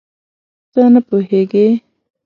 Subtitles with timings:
[0.71, 1.67] ته نه پوهېږې؟